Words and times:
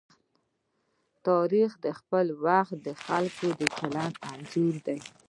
تاریخ 1.27 1.71
د 1.85 1.87
خپل 1.99 2.25
وخت 2.45 2.75
د 2.87 2.87
خلکو 3.03 3.47
د 3.59 3.61
چلند 3.77 4.13
انځور 4.31 4.75
دی. 4.87 4.99